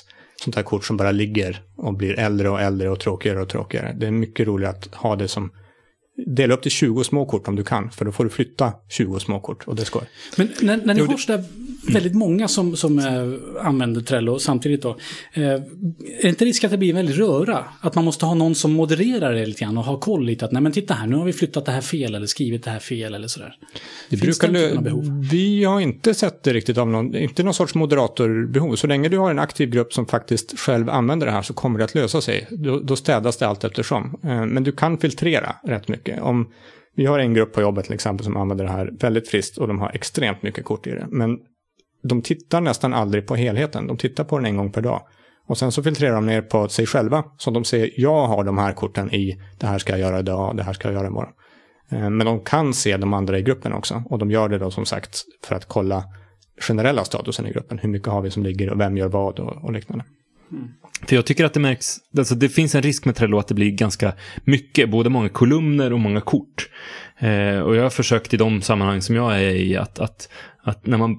sånt 0.43 0.55
här 0.55 0.63
kort 0.63 0.85
som 0.85 0.97
bara 0.97 1.11
ligger 1.11 1.61
och 1.75 1.93
blir 1.93 2.19
äldre 2.19 2.49
och 2.49 2.61
äldre 2.61 2.89
och 2.89 2.99
tråkigare 2.99 3.41
och 3.41 3.49
tråkigare. 3.49 3.95
Det 3.99 4.07
är 4.07 4.11
mycket 4.11 4.47
roligare 4.47 4.73
att 4.73 4.95
ha 4.95 5.15
det 5.15 5.27
som 5.27 5.51
Dela 6.25 6.53
upp 6.53 6.61
till 6.61 6.71
20 6.71 7.03
små 7.03 7.25
kort 7.25 7.47
om 7.47 7.55
du 7.55 7.63
kan, 7.63 7.91
för 7.91 8.05
då 8.05 8.11
får 8.11 8.23
du 8.23 8.29
flytta 8.29 8.73
20 8.89 9.19
små 9.19 9.39
kort 9.39 9.63
och 9.67 9.75
det 9.75 9.85
skoj. 9.85 10.01
Men 10.37 10.49
när, 10.61 10.77
när 10.77 10.93
ni 10.93 10.99
Jo, 10.99 11.05
har 11.05 11.13
det- 11.13 11.19
sådär 11.19 11.43
väldigt 11.93 12.15
många 12.15 12.47
som, 12.47 12.75
som 12.75 12.99
eh, 12.99 13.65
använder 13.67 14.01
Trello 14.01 14.39
samtidigt 14.39 14.81
då. 14.81 14.97
Eh, 15.33 15.43
är 15.43 15.61
det 16.21 16.29
inte 16.29 16.45
risk 16.45 16.63
att 16.63 16.71
det 16.71 16.77
blir 16.77 16.89
en 16.89 16.95
väldig 16.95 17.19
röra? 17.19 17.63
Att 17.81 17.95
man 17.95 18.05
måste 18.05 18.25
ha 18.25 18.33
någon 18.33 18.55
som 18.55 18.71
modererar 18.73 19.33
det 19.33 19.45
lite 19.45 19.63
grann 19.65 19.77
och 19.77 19.83
ha 19.83 19.99
koll 19.99 20.25
lite 20.25 20.45
att 20.45 20.51
nej 20.51 20.61
men 20.61 20.71
titta 20.71 20.93
här, 20.93 21.07
nu 21.07 21.15
har 21.15 21.25
vi 21.25 21.33
flyttat 21.33 21.65
det 21.65 21.71
här 21.71 21.81
fel 21.81 22.15
eller 22.15 22.25
skrivit 22.27 22.63
det 22.63 22.69
här 22.71 22.79
fel 22.79 23.13
eller 23.13 23.27
sådär. 23.27 23.55
Det 24.09 24.17
Finns 24.17 24.39
brukar, 24.39 24.77
av 24.77 24.83
behov? 24.83 25.27
Vi 25.31 25.63
har 25.63 25.79
inte 25.81 26.13
sett 26.13 26.43
det 26.43 26.53
riktigt 26.53 26.77
av 26.77 26.87
någon, 26.87 27.15
inte 27.15 27.43
någon 27.43 27.53
sorts 27.53 27.75
moderatorbehov. 27.75 28.75
Så 28.75 28.87
länge 28.87 29.09
du 29.09 29.17
har 29.17 29.31
en 29.31 29.39
aktiv 29.39 29.69
grupp 29.69 29.93
som 29.93 30.05
faktiskt 30.05 30.59
själv 30.59 30.89
använder 30.89 31.25
det 31.25 31.31
här 31.33 31.41
så 31.41 31.53
kommer 31.53 31.79
det 31.79 31.85
att 31.85 31.95
lösa 31.95 32.21
sig. 32.21 32.47
Då, 32.51 32.79
då 32.79 32.95
städas 32.95 33.37
det 33.37 33.47
allt 33.47 33.63
eftersom. 33.63 34.19
Eh, 34.23 34.45
Men 34.45 34.63
du 34.63 34.71
kan 34.71 34.97
filtrera 34.97 35.55
rätt 35.63 35.87
mycket. 35.87 36.06
Om 36.21 36.51
vi 36.95 37.05
har 37.05 37.19
en 37.19 37.33
grupp 37.33 37.53
på 37.53 37.61
jobbet 37.61 37.85
till 37.85 37.93
exempel 37.93 38.25
som 38.25 38.37
använder 38.37 38.65
det 38.65 38.71
här 38.71 38.91
väldigt 38.99 39.27
friskt 39.27 39.57
och 39.57 39.67
de 39.67 39.79
har 39.79 39.91
extremt 39.93 40.43
mycket 40.43 40.65
kort 40.65 40.87
i 40.87 40.89
det. 40.89 41.07
Men 41.09 41.37
de 42.03 42.21
tittar 42.21 42.61
nästan 42.61 42.93
aldrig 42.93 43.27
på 43.27 43.35
helheten. 43.35 43.87
De 43.87 43.97
tittar 43.97 44.23
på 44.23 44.37
den 44.37 44.45
en 44.45 44.57
gång 44.57 44.71
per 44.71 44.81
dag. 44.81 45.01
Och 45.47 45.57
sen 45.57 45.71
så 45.71 45.83
filtrerar 45.83 46.15
de 46.15 46.25
ner 46.25 46.41
på 46.41 46.69
sig 46.69 46.85
själva. 46.85 47.23
Så 47.37 47.51
de 47.51 47.63
säger, 47.63 47.91
jag 47.97 48.27
har 48.27 48.43
de 48.43 48.57
här 48.57 48.73
korten 48.73 49.13
i, 49.13 49.41
det 49.57 49.67
här 49.67 49.77
ska 49.77 49.93
jag 49.93 49.99
göra 49.99 50.19
idag, 50.19 50.57
det 50.57 50.63
här 50.63 50.73
ska 50.73 50.87
jag 50.87 50.95
göra 50.95 51.07
imorgon. 51.07 51.33
Eh, 51.91 52.09
men 52.09 52.25
de 52.25 52.39
kan 52.39 52.73
se 52.73 52.97
de 52.97 53.13
andra 53.13 53.39
i 53.39 53.41
gruppen 53.41 53.73
också. 53.73 54.03
Och 54.09 54.19
de 54.19 54.31
gör 54.31 54.49
det 54.49 54.57
då 54.57 54.71
som 54.71 54.85
sagt 54.85 55.21
för 55.43 55.55
att 55.55 55.65
kolla 55.65 56.03
generella 56.61 57.03
statusen 57.03 57.47
i 57.47 57.51
gruppen. 57.51 57.79
Hur 57.79 57.89
mycket 57.89 58.07
har 58.07 58.21
vi 58.21 58.31
som 58.31 58.43
ligger 58.43 58.69
och 58.69 58.79
vem 58.79 58.97
gör 58.97 59.07
vad 59.07 59.39
och, 59.39 59.63
och 59.63 59.73
liknande. 59.73 60.05
För 61.07 61.15
jag 61.15 61.25
tycker 61.25 61.45
att 61.45 61.53
det 61.53 61.59
märks, 61.59 61.97
alltså 62.17 62.35
det 62.35 62.49
finns 62.49 62.75
en 62.75 62.81
risk 62.81 63.05
med 63.05 63.15
Trello 63.15 63.39
att 63.39 63.47
det 63.47 63.53
blir 63.55 63.71
ganska 63.71 64.13
mycket, 64.43 64.89
både 64.89 65.09
många 65.09 65.29
kolumner 65.29 65.93
och 65.93 65.99
många 65.99 66.21
kort. 66.21 66.69
Eh, 67.19 67.59
och 67.59 67.75
jag 67.75 67.83
har 67.83 67.89
försökt 67.89 68.33
i 68.33 68.37
de 68.37 68.61
sammanhang 68.61 69.01
som 69.01 69.15
jag 69.15 69.35
är 69.43 69.49
i 69.55 69.77
att, 69.77 69.99
att, 69.99 70.29
att 70.63 70.85
när 70.87 70.97
man 70.97 71.17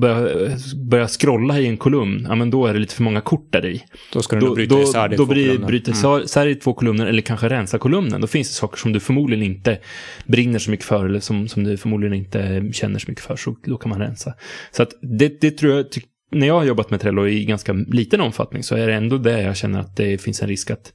börjar, 0.00 0.50
börjar 0.88 1.06
scrolla 1.06 1.58
i 1.60 1.66
en 1.66 1.76
kolumn, 1.76 2.26
ja 2.28 2.34
men 2.34 2.50
då 2.50 2.66
är 2.66 2.72
det 2.74 2.78
lite 2.80 2.94
för 2.94 3.02
många 3.02 3.20
kort 3.20 3.52
där 3.52 3.66
i. 3.66 3.82
Då 4.12 4.22
ska 4.22 4.36
du 4.36 4.46
Då, 4.46 4.54
bryta 4.54 4.74
då, 4.74 4.82
isär 4.82 5.08
det 5.08 5.16
då 5.16 5.26
blir, 5.26 5.58
bryter 5.58 6.04
Mm. 6.04 6.24
isär 6.24 6.46
i 6.46 6.54
två 6.54 6.74
kolumner 6.74 7.06
eller 7.06 7.22
kanske 7.22 7.48
rensa 7.48 7.78
kolumnen. 7.78 8.20
Då 8.20 8.26
finns 8.26 8.48
det 8.48 8.54
saker 8.54 8.78
som 8.78 8.92
du 8.92 9.00
förmodligen 9.00 9.44
inte 9.44 9.78
brinner 10.26 10.58
så 10.58 10.70
mycket 10.70 10.86
för 10.86 11.04
eller 11.06 11.20
som, 11.20 11.48
som 11.48 11.64
du 11.64 11.76
förmodligen 11.76 12.14
inte 12.14 12.70
känner 12.72 12.98
så 12.98 13.10
mycket 13.10 13.24
för. 13.24 13.36
Så 13.36 13.56
då 13.64 13.76
kan 13.76 13.90
man 13.90 13.98
rensa. 14.00 14.34
Så 14.70 14.82
att 14.82 14.90
det, 15.02 15.40
det 15.40 15.50
tror 15.50 15.72
jag, 15.76 15.92
ty- 15.92 16.00
när 16.30 16.46
jag 16.46 16.54
har 16.54 16.64
jobbat 16.64 16.90
med 16.90 17.00
Trello 17.00 17.26
i 17.28 17.44
ganska 17.44 17.72
liten 17.72 18.20
omfattning 18.20 18.62
så 18.62 18.76
är 18.76 18.86
det 18.86 18.94
ändå 18.94 19.18
det 19.18 19.42
jag 19.42 19.56
känner 19.56 19.80
att 19.80 19.96
det 19.96 20.18
finns 20.22 20.42
en 20.42 20.48
risk 20.48 20.70
att, 20.70 20.92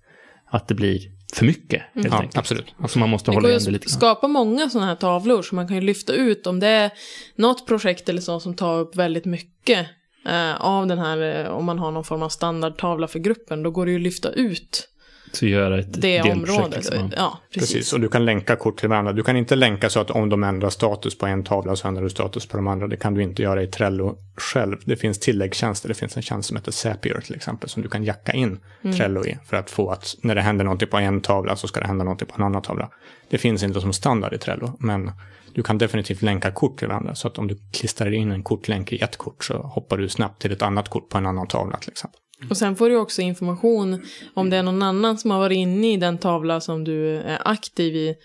att 0.49 0.67
det 0.67 0.75
blir 0.75 0.99
för 1.33 1.45
mycket. 1.45 1.81
Helt 1.93 2.07
Ja, 2.07 2.15
enkelt. 2.15 2.37
absolut. 2.37 2.73
Så 2.87 2.99
man 2.99 3.09
måste 3.09 3.31
Det 3.31 3.35
hålla 3.35 3.49
igen 3.49 3.61
det 3.65 3.71
lite 3.71 3.89
skapa 3.89 4.27
många 4.27 4.69
sådana 4.69 4.87
här 4.87 4.95
tavlor 4.95 5.41
så 5.41 5.55
man 5.55 5.67
kan 5.67 5.75
ju 5.77 5.81
lyfta 5.81 6.13
ut 6.13 6.47
om 6.47 6.59
det 6.59 6.67
är 6.67 6.91
något 7.35 7.67
projekt 7.67 8.09
eller 8.09 8.21
så 8.21 8.39
som 8.39 8.53
tar 8.55 8.79
upp 8.79 8.95
väldigt 8.95 9.25
mycket 9.25 9.87
eh, 10.25 10.61
av 10.61 10.87
den 10.87 10.99
här, 10.99 11.45
eh, 11.45 11.51
om 11.51 11.65
man 11.65 11.79
har 11.79 11.91
någon 11.91 12.03
form 12.03 12.23
av 12.23 12.29
standardtavla 12.29 13.07
för 13.07 13.19
gruppen, 13.19 13.63
då 13.63 13.71
går 13.71 13.85
det 13.85 13.91
ju 13.91 13.97
att 13.97 14.03
lyfta 14.03 14.29
ut 14.29 14.87
Så 15.31 15.45
göra 15.45 15.79
ett 15.79 15.93
det 15.93 15.99
delprojekt, 15.99 16.49
området. 16.51 16.75
liksom. 16.75 17.11
Ja, 17.15 17.39
precis. 17.53 17.73
Precis. 17.73 17.93
och 17.93 17.99
du 17.99 18.09
kan 18.09 18.25
länka 18.25 18.55
kort 18.55 18.79
till 18.79 18.89
varandra. 18.89 19.13
Du 19.13 19.23
kan 19.23 19.37
inte 19.37 19.55
länka 19.55 19.89
så 19.89 19.99
att 19.99 20.11
om 20.11 20.29
de 20.29 20.43
ändrar 20.43 20.69
status 20.69 21.17
på 21.17 21.25
en 21.25 21.43
tavla 21.43 21.75
så 21.75 21.87
ändrar 21.87 22.03
du 22.03 22.09
status 22.09 22.45
på 22.45 22.57
de 22.57 22.67
andra. 22.67 22.87
Det 22.87 22.97
kan 22.97 23.13
du 23.13 23.23
inte 23.23 23.41
göra 23.41 23.63
i 23.63 23.67
Trello 23.67 24.17
själv. 24.35 24.77
Det 24.85 24.95
finns 24.95 25.19
tilläggstjänster. 25.19 25.87
Det 25.87 25.93
finns 25.93 26.17
en 26.17 26.23
tjänst 26.23 26.47
som 26.47 26.57
heter 26.57 26.71
Zapier 26.71 27.21
till 27.21 27.35
exempel 27.35 27.69
som 27.69 27.83
du 27.83 27.89
kan 27.89 28.03
jacka 28.03 28.31
in 28.31 28.59
Trello 28.97 29.25
i 29.25 29.37
för 29.45 29.57
att 29.57 29.69
få 29.69 29.89
att 29.89 30.15
när 30.21 30.35
det 30.35 30.41
händer 30.41 30.65
någonting 30.65 30.87
på 30.87 30.97
en 30.97 31.21
tavla 31.21 31.55
så 31.55 31.67
ska 31.67 31.79
det 31.79 31.87
hända 31.87 32.03
någonting 32.03 32.27
på 32.27 32.35
en 32.37 32.43
annan 32.43 32.61
tavla. 32.61 32.89
Det 33.29 33.37
finns 33.37 33.63
inte 33.63 33.81
som 33.81 33.93
standard 33.93 34.33
i 34.33 34.37
Trello, 34.37 34.77
men 34.79 35.11
du 35.53 35.63
kan 35.63 35.77
definitivt 35.77 36.21
länka 36.21 36.51
kort 36.51 36.79
till 36.79 36.87
varandra. 36.87 37.15
Så 37.15 37.27
att 37.27 37.37
om 37.37 37.47
du 37.47 37.57
klistrar 37.71 38.13
in 38.13 38.31
en 38.31 38.43
kortlänk 38.43 38.93
i 38.93 39.01
ett 39.01 39.17
kort 39.17 39.43
så 39.43 39.57
hoppar 39.57 39.97
du 39.97 40.09
snabbt 40.09 40.41
till 40.41 40.51
ett 40.51 40.61
annat 40.61 40.89
kort 40.89 41.09
på 41.09 41.17
en 41.17 41.25
annan 41.25 41.47
tavla 41.47 41.77
till 41.77 41.91
exempel. 41.91 42.19
Och 42.49 42.57
sen 42.57 42.75
får 42.75 42.89
du 42.89 42.95
också 42.95 43.21
information 43.21 44.01
om 44.33 44.49
det 44.49 44.57
är 44.57 44.63
någon 44.63 44.81
annan 44.81 45.17
som 45.17 45.31
har 45.31 45.39
varit 45.39 45.55
inne 45.55 45.93
i 45.93 45.97
den 45.97 46.17
tavla 46.17 46.61
som 46.61 46.83
du 46.83 47.17
är 47.17 47.41
aktiv 47.45 47.95
i 47.95 48.15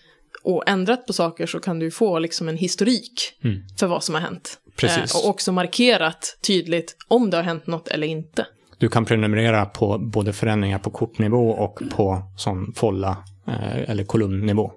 och 0.42 0.68
ändrat 0.68 1.06
på 1.06 1.12
saker 1.12 1.46
så 1.46 1.61
kan 1.61 1.78
du 1.78 1.90
få 1.90 2.18
liksom 2.18 2.49
en 2.49 2.56
historik 2.56 3.38
för 3.78 3.87
vad 3.87 4.04
som 4.04 4.14
har 4.14 4.23
hänt. 4.23 4.58
Precis. 4.76 5.14
Eh, 5.14 5.20
och 5.20 5.28
också 5.30 5.52
markerat 5.52 6.38
tydligt 6.46 6.96
om 7.08 7.30
det 7.30 7.37
har 7.37 7.44
hänt 7.44 7.66
något 7.66 7.88
eller 7.88 8.06
inte. 8.06 8.46
Du 8.78 8.88
kan 8.88 9.04
prenumerera 9.04 9.66
på 9.66 9.99
både 9.99 10.32
förändringar 10.32 10.78
på 10.78 10.90
kortnivå 10.90 11.50
och 11.50 11.82
på 11.90 12.23
sån 12.37 12.73
folla 12.75 13.25
eh, 13.46 13.90
eller 13.90 14.04
kolumnnivå. 14.04 14.73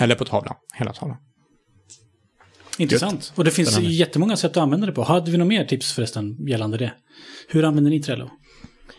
Eller 0.00 0.14
på 0.14 0.24
tavlan, 0.24 0.54
hela 0.74 0.92
tavlan. 0.92 1.16
Intressant. 2.78 3.32
Och 3.36 3.44
det 3.44 3.50
finns 3.50 3.78
jättemånga 3.78 4.36
sätt 4.36 4.50
att 4.50 4.56
använda 4.56 4.86
det 4.86 4.92
på. 4.92 5.02
Hade 5.02 5.30
vi 5.30 5.38
några 5.38 5.48
mer 5.48 5.64
tips 5.64 5.92
förresten 5.92 6.46
gällande 6.48 6.76
det? 6.76 6.92
Hur 7.48 7.64
använder 7.64 7.90
ni 7.90 8.02
Trello? 8.02 8.30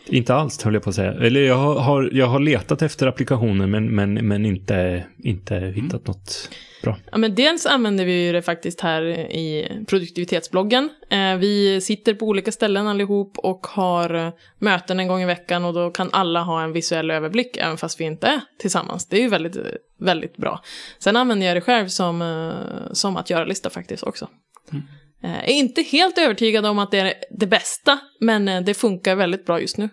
Inte 0.06 0.34
alls, 0.34 0.62
höll 0.62 0.74
jag 0.74 0.82
på 0.82 0.90
att 0.90 0.96
säga. 0.96 1.12
Eller 1.12 1.40
jag 1.40 1.56
har, 1.56 2.10
jag 2.12 2.26
har 2.26 2.38
letat 2.38 2.82
efter 2.82 3.06
applikationer 3.06 3.66
men, 3.66 3.94
men, 3.94 4.14
men 4.14 4.46
inte, 4.46 5.04
inte 5.18 5.54
hittat 5.54 6.06
något 6.06 6.50
bra. 6.82 6.96
Ja, 7.12 7.18
men 7.18 7.34
dels 7.34 7.66
använder 7.66 8.04
vi 8.04 8.26
ju 8.26 8.32
det 8.32 8.42
faktiskt 8.42 8.80
här 8.80 9.02
i 9.02 9.68
produktivitetsbloggen. 9.88 10.90
Eh, 11.10 11.36
vi 11.36 11.80
sitter 11.80 12.14
på 12.14 12.26
olika 12.26 12.52
ställen 12.52 12.86
allihop 12.86 13.38
och 13.38 13.66
har 13.66 14.14
eh, 14.14 14.32
möten 14.58 15.00
en 15.00 15.08
gång 15.08 15.22
i 15.22 15.26
veckan 15.26 15.64
och 15.64 15.74
då 15.74 15.90
kan 15.90 16.10
alla 16.12 16.42
ha 16.42 16.62
en 16.62 16.72
visuell 16.72 17.10
överblick 17.10 17.56
även 17.56 17.76
fast 17.76 18.00
vi 18.00 18.04
inte 18.04 18.26
är 18.26 18.40
tillsammans. 18.58 19.08
Det 19.08 19.16
är 19.16 19.20
ju 19.20 19.28
väldigt, 19.28 19.56
väldigt 19.98 20.36
bra. 20.36 20.62
Sen 20.98 21.16
använder 21.16 21.46
jag 21.46 21.56
det 21.56 21.60
själv 21.60 21.88
som, 21.88 22.22
eh, 22.22 22.92
som 22.92 23.16
att 23.16 23.30
göra-lista 23.30 23.70
faktiskt 23.70 24.02
också. 24.02 24.28
Eh, 24.72 24.78
är 25.22 25.52
inte 25.52 25.82
helt 25.82 26.18
övertygad 26.18 26.66
om 26.66 26.78
att 26.78 26.90
det 26.90 26.98
är 26.98 27.14
det 27.38 27.46
bästa, 27.46 27.98
men 28.20 28.48
eh, 28.48 28.60
det 28.60 28.74
funkar 28.74 29.16
väldigt 29.16 29.46
bra 29.46 29.60
just 29.60 29.78
nu. 29.78 29.88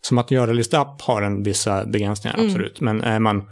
Som 0.00 0.18
att 0.18 0.30
göra-lista 0.30 0.80
app 0.80 1.02
har 1.02 1.22
en 1.22 1.42
vissa 1.42 1.86
begränsningar, 1.86 2.34
Mm. 2.34 2.46
absolut. 2.46 2.80
Men 2.80 3.00
är 3.00 3.18
man, 3.18 3.42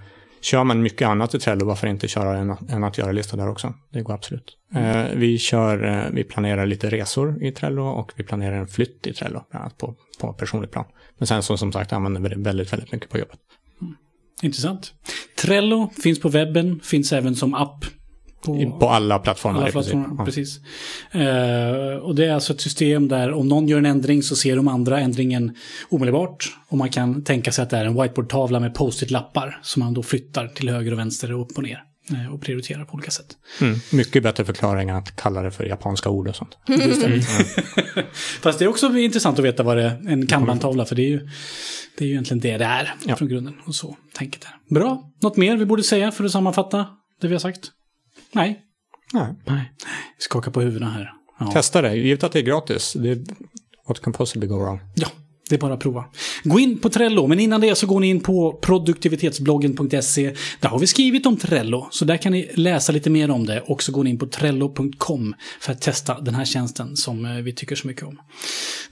kör 0.41 0.65
man 0.65 0.83
mycket 0.83 1.09
annat 1.09 1.35
i 1.35 1.39
Trello, 1.39 1.67
varför 1.67 1.87
inte 1.87 2.09
köra 2.09 2.37
en, 2.39 2.57
en 2.69 2.85
att 2.85 2.99
göra-lista 2.99 3.37
där 3.37 3.49
också? 3.49 3.75
Det 3.93 4.03
går 4.03 4.15
absolut. 4.15 4.57
Mm. 4.75 5.07
Eh, 5.07 5.13
vi, 5.15 5.39
kör, 5.39 5.85
eh, 5.85 6.05
vi 6.13 6.25
planerar 6.25 6.67
lite 6.67 6.91
resor 6.91 7.45
i 7.45 7.53
Trello 7.53 7.83
och 7.87 8.13
vi 8.17 8.25
planerar 8.25 8.57
en 8.57 8.69
flytt 8.69 9.07
i 9.07 9.13
Trello, 9.13 9.45
bland 9.51 9.63
annat 9.65 9.79
på, 9.79 9.95
på 10.21 10.33
personligt 10.33 10.73
plan. 10.73 10.85
Men 11.19 11.27
sen 11.27 11.43
som, 11.43 11.59
som 11.59 11.73
sagt 11.73 11.93
använder 11.93 12.21
vi 12.21 12.29
det 12.29 12.39
väldigt, 12.39 12.73
väldigt 12.73 12.93
mycket 12.93 13.11
på 13.11 13.19
jobbet. 13.19 13.39
Intressant. 14.43 14.93
Trello 15.43 15.91
finns 16.03 16.21
på 16.21 16.29
webben, 16.29 16.81
finns 16.81 17.13
även 17.13 17.35
som 17.35 17.55
app. 17.55 17.85
På, 18.43 18.79
på 18.81 18.89
alla 18.89 19.19
plattformar 19.19 19.61
alla 19.63 19.71
plattformar. 19.71 20.15
Ja. 20.19 20.25
Precis. 20.25 20.61
Eh, 21.13 21.97
och 22.03 22.15
det 22.15 22.25
är 22.27 22.33
alltså 22.35 22.53
ett 22.53 22.61
system 22.61 23.09
där 23.09 23.33
om 23.33 23.49
någon 23.49 23.69
gör 23.69 23.79
en 23.79 23.87
ändring 23.87 24.23
så 24.23 24.37
ser 24.37 24.57
de 24.57 24.69
andra 24.69 25.01
ändringen 25.01 25.55
omedelbart. 25.89 26.57
Och 26.69 26.79
man 26.79 26.91
kan 26.91 27.25
tänka 27.25 27.53
sig 27.53 27.63
att 27.63 27.71
det 27.71 27.77
är 27.77 27.85
en 27.85 28.03
whiteboardtavla 28.03 28.61
med 28.61 28.75
post-it-lappar 28.75 29.59
som 29.63 29.81
man 29.81 29.95
då 29.95 30.03
flyttar 30.03 30.49
till 30.49 30.69
höger 30.71 30.93
och 30.93 30.99
vänster 30.99 31.33
och 31.33 31.41
upp 31.43 31.57
och 31.57 31.63
ner. 31.63 31.83
eh, 32.13 32.35
Och 32.35 32.41
prioriterar 32.43 32.85
på 32.85 32.95
olika 32.95 33.11
sätt. 33.11 33.27
Mm. 33.61 33.79
Mycket 33.93 34.23
bättre 34.23 34.45
förklaring 34.45 34.89
än 34.89 34.97
att 34.97 35.17
kalla 35.17 35.43
det 35.43 35.51
för 35.51 35.65
japanska 35.65 36.11
ord 36.11 36.29
och 36.29 36.37
sånt. 36.37 36.59
Fast 38.43 38.59
det 38.59 38.65
är 38.65 38.69
också 38.69 38.97
intressant 38.99 39.39
att 39.39 39.45
veta 39.45 39.63
vad 39.63 39.77
det 39.77 39.83
är, 39.85 40.09
en 40.09 40.27
kanban-tavla, 40.27 40.85
för 40.85 40.95
det 40.97 41.03
är 41.03 41.09
ju, 41.11 41.29
det 41.99 42.05
är 42.05 42.07
ju 42.09 42.13
egentligen 42.13 42.41
det 42.41 42.57
det 42.59 42.65
är 42.65 42.95
Ja. 43.07 43.17
från 43.17 43.29
grunden. 43.29 43.55
Och 43.67 43.75
så 43.75 43.97
tänket 44.15 44.45
är. 44.45 44.75
Bra. 44.75 45.03
Något 45.23 45.37
mer 45.37 45.57
vi 45.57 45.65
borde 45.67 45.83
säga 45.83 46.13
för 46.13 46.25
att 46.25 46.31
sammanfatta 46.31 46.87
det 47.21 47.29
vi 47.29 47.35
har 47.35 47.41
sagt? 47.41 47.71
Nej. 48.33 48.61
Nej. 49.13 49.35
Nej. 49.47 49.73
Skaka 50.19 50.51
på 50.51 50.61
huvudena 50.61 50.91
här. 50.91 51.13
Ja. 51.41 51.51
Testa 51.53 51.83
det, 51.83 51.97
givet 51.97 52.25
att 52.25 52.33
det 52.33 52.39
är 52.39 52.43
gratis. 52.43 52.93
Det, 52.93 53.19
what 53.89 54.01
can 54.01 54.13
possibly 54.13 54.49
go 54.49 54.59
wrong? 54.59 54.81
ja, 54.95 55.09
det 55.49 55.55
är 55.55 55.59
bara 55.59 55.75
att 55.75 55.81
prova. 55.81 56.05
Gå 56.45 56.59
in 56.59 56.79
på 56.79 56.89
Trello, 56.89 57.27
men 57.27 57.41
innan 57.41 57.61
det 57.61 57.75
så 57.75 57.87
går 57.87 58.01
ni 58.01 58.07
in 58.07 58.21
på 58.21 58.59
produktivitetsbloggen.se. 58.63 60.35
Där 60.61 60.69
har 60.69 60.79
vi 60.79 60.87
skrivit 60.87 61.27
om 61.27 61.37
Trello, 61.37 61.89
så 61.91 62.05
där 62.05 62.17
kan 62.17 62.33
ni 62.33 62.51
läsa 62.55 62.93
lite 62.93 63.11
mer 63.11 63.31
om 63.31 63.47
det. 63.47 63.61
Och 63.61 63.83
så 63.83 63.93
går 63.93 64.05
ni 64.05 64.11
in 64.11 64.19
på 64.19 64.27
trello.com 64.27 65.35
för 65.61 65.73
att 65.73 65.81
testa 65.81 66.21
den 66.21 66.35
här 66.35 66.45
tjänsten 66.45 66.97
som 66.97 67.25
eh, 67.25 67.33
vi 67.33 67.53
tycker 67.53 67.77
så 67.77 67.87
mycket 67.87 68.03
om. 68.03 68.21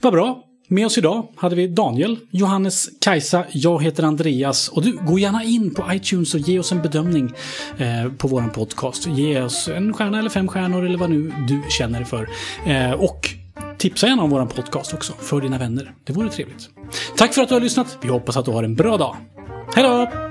Vad 0.01 0.13
bra. 0.13 0.43
Med 0.69 0.85
oss 0.85 0.97
idag 0.97 1.27
hade 1.35 1.55
vi 1.55 1.67
Daniel, 1.67 2.19
Johannes, 2.31 2.89
Kajsa, 3.01 3.45
jag 3.51 3.83
heter 3.83 4.03
Andreas 4.03 4.67
och 4.67 4.81
du, 4.83 4.97
gå 4.97 5.19
gärna 5.19 5.43
in 5.43 5.73
på 5.73 5.93
iTunes 5.93 6.33
och 6.33 6.39
ge 6.39 6.59
oss 6.59 6.71
en 6.71 6.81
bedömning 6.81 7.31
eh, 7.77 8.11
på 8.17 8.27
vår 8.27 8.41
podcast. 8.41 9.07
Ge 9.07 9.41
oss 9.41 9.67
en 9.67 9.93
stjärna 9.93 10.19
eller 10.19 10.29
fem 10.29 10.47
stjärnor 10.47 10.85
eller 10.85 10.97
vad 10.97 11.09
nu 11.09 11.33
du 11.47 11.61
känner 11.69 12.03
för. 12.03 12.29
Eh, 12.65 12.91
och 12.91 13.29
tipsa 13.77 14.07
gärna 14.07 14.23
om 14.23 14.29
vår 14.29 14.45
podcast 14.45 14.93
också 14.93 15.13
för 15.19 15.41
dina 15.41 15.57
vänner. 15.57 15.93
Det 16.03 16.13
vore 16.13 16.29
trevligt. 16.29 16.69
Tack 17.17 17.33
för 17.33 17.41
att 17.41 17.49
du 17.49 17.55
har 17.55 17.61
lyssnat. 17.61 17.97
Vi 18.01 18.09
hoppas 18.09 18.37
att 18.37 18.45
du 18.45 18.51
har 18.51 18.63
en 18.63 18.75
bra 18.75 18.97
dag. 18.97 19.15
Hej 19.75 19.83
då! 19.83 20.26